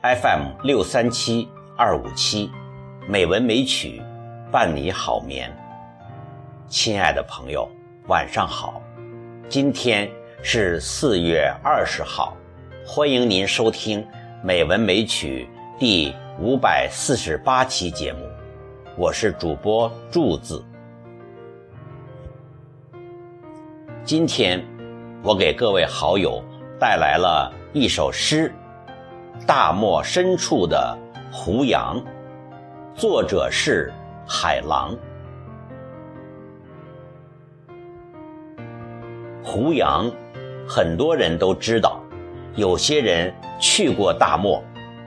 [0.00, 2.52] FM 六三七二五七，
[3.08, 4.00] 美文美曲，
[4.48, 5.52] 伴你好眠。
[6.68, 7.68] 亲爱的朋友，
[8.06, 8.80] 晚上好，
[9.48, 10.08] 今天
[10.40, 12.36] 是四月二十号，
[12.86, 14.00] 欢迎您收听
[14.40, 15.48] 《美文美曲》
[15.80, 18.20] 第五百四十八期节目，
[18.96, 20.64] 我是主播柱子。
[24.04, 24.64] 今天，
[25.24, 26.40] 我给各位好友
[26.78, 28.54] 带来了一首诗。
[29.46, 30.96] 大漠深处的
[31.32, 32.02] 胡杨，
[32.94, 33.92] 作者是
[34.26, 34.94] 海狼。
[39.42, 40.10] 胡杨，
[40.68, 42.00] 很多人都知道，
[42.56, 44.62] 有些人去过大漠，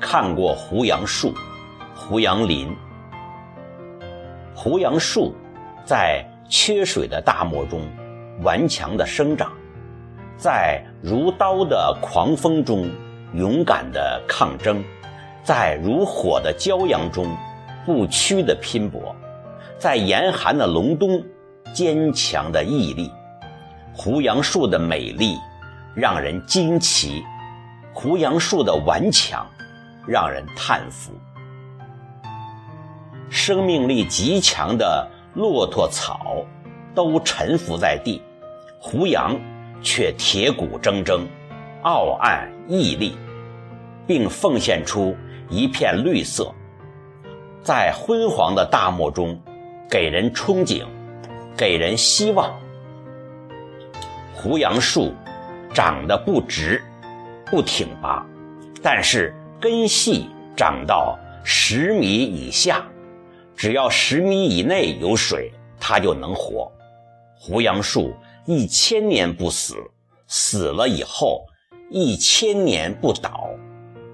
[0.00, 1.34] 看过胡杨树、
[1.94, 2.74] 胡杨林。
[4.54, 5.34] 胡杨树
[5.84, 7.82] 在缺水的大漠中
[8.42, 9.52] 顽强地生长，
[10.38, 12.88] 在如刀的狂风中。
[13.34, 14.84] 勇敢的抗争，
[15.42, 17.26] 在如火的骄阳中
[17.86, 19.14] 不屈的拼搏，
[19.78, 21.24] 在严寒的隆冬
[21.74, 23.10] 坚强的屹立。
[23.94, 25.36] 胡杨树的美丽
[25.94, 27.22] 让人惊奇，
[27.92, 29.46] 胡杨树的顽强
[30.06, 31.12] 让人叹服。
[33.30, 36.44] 生命力极强的骆驼草
[36.94, 38.20] 都沉浮在地，
[38.78, 39.38] 胡杨
[39.82, 41.20] 却铁骨铮铮。
[41.82, 43.16] 傲岸屹立，
[44.06, 45.16] 并奉献出
[45.48, 46.52] 一片绿色，
[47.62, 49.40] 在昏黄的大漠中，
[49.88, 50.84] 给人憧憬，
[51.56, 52.58] 给人希望。
[54.34, 55.12] 胡杨树
[55.72, 56.82] 长得不直，
[57.46, 58.26] 不挺拔，
[58.82, 62.84] 但是根系长到十米以下，
[63.54, 66.70] 只要十米以内有水，它就能活。
[67.38, 68.14] 胡杨树
[68.46, 69.76] 一千年不死，
[70.26, 71.44] 死了以后。
[71.94, 73.50] 一千年不倒，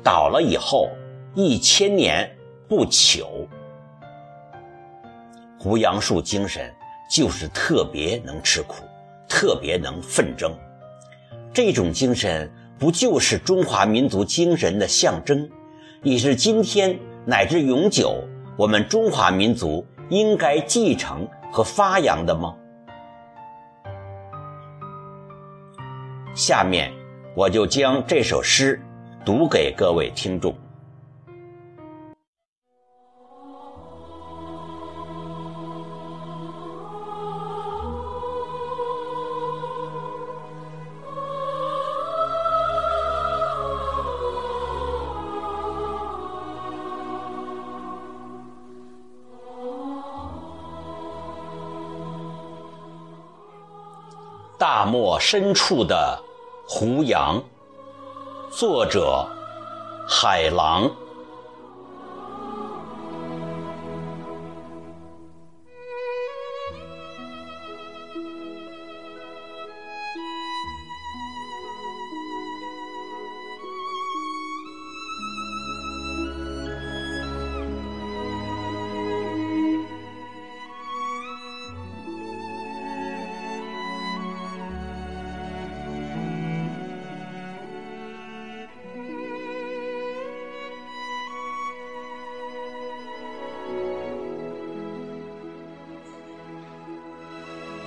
[0.02, 0.88] 倒了以后
[1.34, 2.30] 一千年
[2.68, 3.46] 不朽。
[5.58, 6.72] 胡杨树精神
[7.10, 8.84] 就是特别能吃苦，
[9.28, 10.52] 特别能奋争。
[11.52, 15.48] 这种精神不就是中华民族精神的象征，
[16.02, 18.22] 也是今天乃至永久
[18.56, 22.54] 我们中华民族应该继承和发扬的吗？
[26.34, 26.92] 下面。
[27.34, 28.80] 我就将这首诗
[29.24, 30.54] 读给各位听众。
[54.58, 56.28] 大漠深处的。
[56.70, 57.42] 胡杨，
[58.58, 59.24] 作者
[60.04, 60.90] 海狼。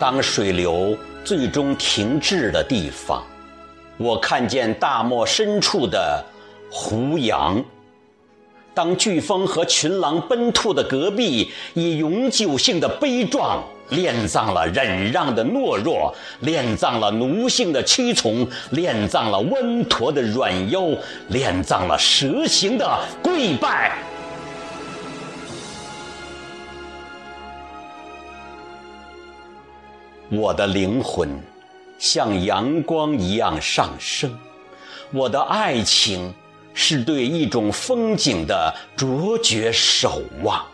[0.02, 3.24] 当水流最终停滞的地方，
[3.98, 6.26] 我看见大漠深处的
[6.72, 7.64] 胡杨；
[8.74, 16.12] 当飓风和群狼奔突的戈壁，以永久性的悲壮殓葬了忍让的懦弱，
[16.42, 20.82] 殓葬了奴性的屈从，殓葬了温驼的软腰，
[21.30, 24.00] 殓葬了蛇形的跪拜。
[30.34, 31.30] 我的灵魂
[32.00, 34.34] 像阳光一样上升，
[35.12, 36.34] 我的爱情
[36.74, 40.66] 是对一种风景的卓绝守望。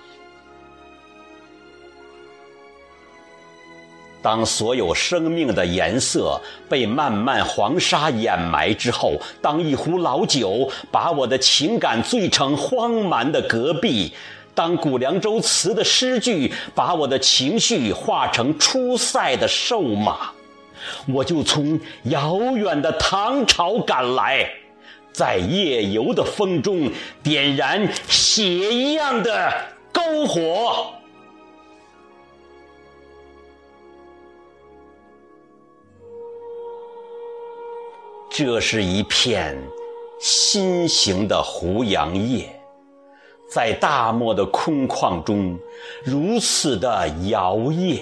[4.21, 6.39] 当所有生命的颜色
[6.69, 14.13] 被漫漫黄沙掩埋之后，当一壶老酒把我的情感醉成荒蛮的戈壁。
[14.57, 20.31] 当《古凉州词》的诗句把我的情绪化成出塞的瘦马，
[21.07, 24.49] 我就从遥远的唐朝赶来，
[25.13, 29.53] 在夜游的风中点燃血一样的
[29.93, 30.87] 篝火。
[38.31, 39.55] 这是一片
[40.19, 42.56] 心形的胡杨叶，
[43.47, 45.57] 在大漠的空旷中，
[46.03, 48.01] 如此的摇曳，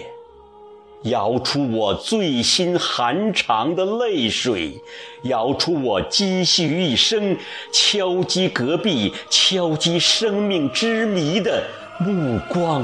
[1.03, 4.81] 摇出我醉心寒肠的泪水，
[5.23, 7.37] 摇出我积蓄一生
[7.71, 11.63] 敲击戈壁、敲击生命之谜的
[11.99, 12.83] 目光。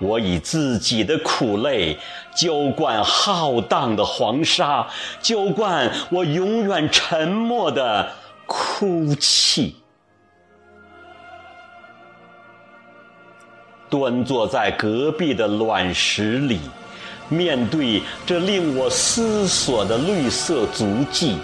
[0.00, 1.96] 我以自己的苦泪
[2.36, 4.86] 浇灌浩荡的黄沙，
[5.20, 8.10] 浇灌我永远沉默的
[8.46, 9.76] 哭泣。
[13.90, 16.60] 端坐在隔壁的卵石里，
[17.28, 21.36] 面对这令我思索的绿色足迹，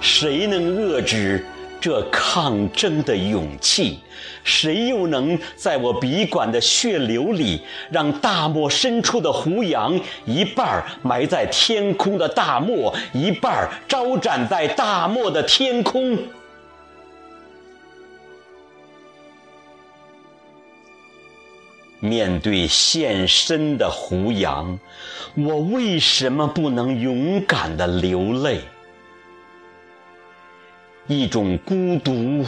[0.00, 1.44] 谁能遏制？
[1.80, 4.00] 这抗争的勇气，
[4.42, 16.18] 谁又能在我笔管的血流里，让大漠深处的胡杨一半埋在天空的大漠，一半招展在大漠的天空？
[22.00, 24.78] 面对现身的胡杨，
[25.34, 28.60] 我为什么不能勇敢的流泪？
[31.08, 32.44] 一种孤独，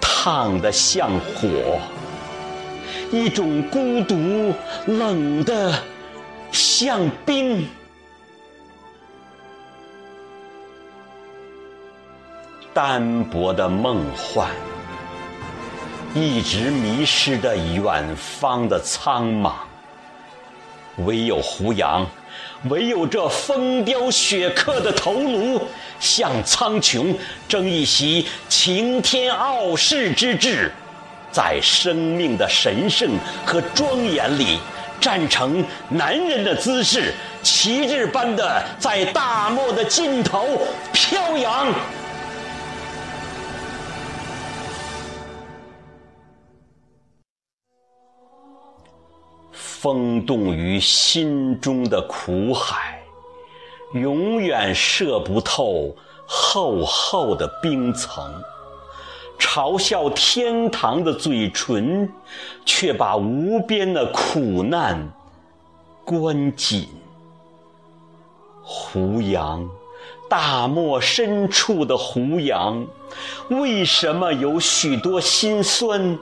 [0.00, 1.80] 烫得像火；
[3.10, 4.54] 一种孤独，
[4.86, 5.74] 冷得
[6.52, 7.66] 像冰。
[12.74, 14.48] 单薄的梦幻，
[16.22, 19.52] 一直迷失的远方的苍茫，
[20.98, 22.06] 唯有胡杨。
[22.68, 25.60] 唯有这风雕雪刻的头颅，
[26.00, 27.14] 向苍穹
[27.46, 30.72] 争一席擎天傲世之志，
[31.30, 33.10] 在生命的神圣
[33.46, 34.58] 和庄严里，
[35.00, 37.14] 站成男人的姿势，
[37.44, 40.60] 旗帜般的在大漠的尽头
[40.92, 41.68] 飘扬。
[49.88, 53.02] 风动于心中的苦海，
[53.94, 55.96] 永远射不透
[56.26, 58.30] 厚厚的冰层；
[59.38, 62.06] 嘲笑天堂的嘴唇，
[62.66, 65.10] 却把无边的苦难
[66.04, 66.86] 关紧。
[68.62, 69.66] 胡杨，
[70.28, 72.86] 大漠深处的胡杨，
[73.48, 76.18] 为什么有许多心酸，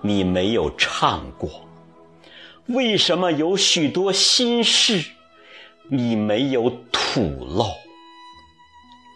[0.00, 1.50] 你没有唱过？
[2.68, 5.04] 为什么有许多心事，
[5.88, 7.66] 你没有吐露？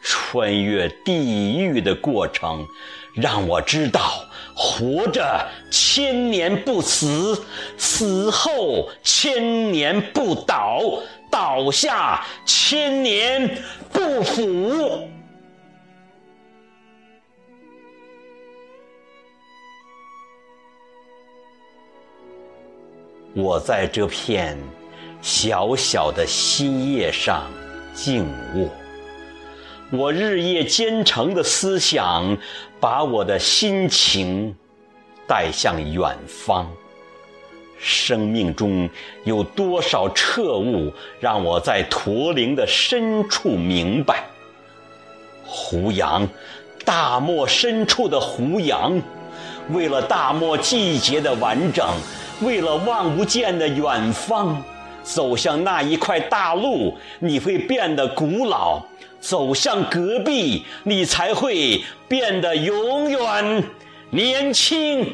[0.03, 2.65] 穿越地狱的过程，
[3.15, 4.25] 让我知道，
[4.55, 7.45] 活着千年不死，
[7.77, 10.81] 死后千年不倒，
[11.29, 13.63] 倒下千年
[13.93, 15.09] 不腐。
[23.35, 24.59] 我在这片
[25.23, 27.45] 小小的新叶上
[27.95, 28.69] 静卧，
[29.91, 32.37] 我日夜兼程的思想，
[32.81, 34.53] 把我的心情
[35.29, 36.69] 带向远方。
[37.79, 38.91] 生命中
[39.25, 44.25] 有多少彻悟，让我在驼铃的深处明白：
[45.45, 46.29] 胡杨，
[46.85, 49.01] 大漠深处的胡杨，
[49.71, 51.89] 为了大漠季节的完整。
[52.41, 54.63] 为了望不见的远方，
[55.03, 58.83] 走向那一块大陆，你会变得古老；
[59.21, 63.65] 走向隔壁，你才会变得永远
[64.11, 65.07] 年轻。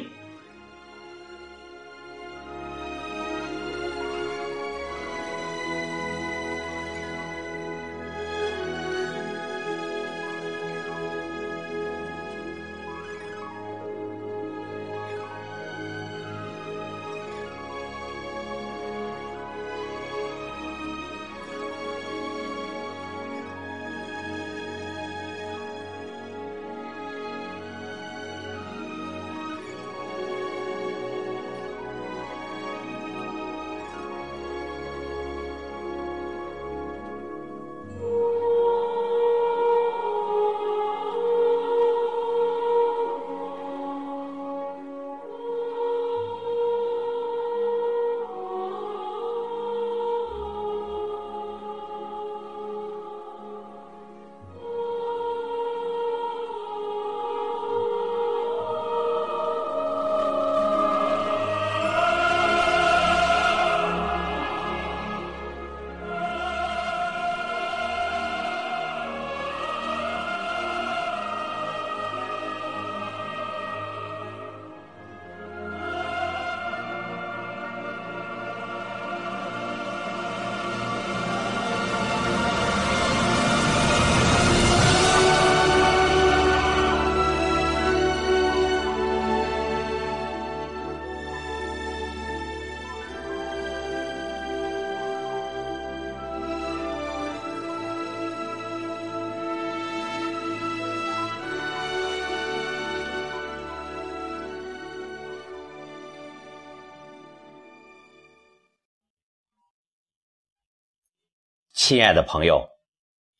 [111.88, 112.68] 亲爱的朋友，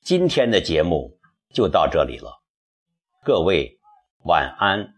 [0.02, 1.18] 今天的节目
[1.52, 2.30] 就到这里了，
[3.24, 3.80] 各位
[4.22, 4.94] 晚安。